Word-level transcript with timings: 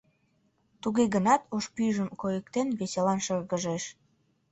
Туге 0.81 1.03
гынат, 1.13 1.41
ош 1.55 1.65
пӱйжым 1.75 2.09
койыктен, 2.21 2.67
веселан 2.79 3.19
шыргыжеш. 3.25 3.83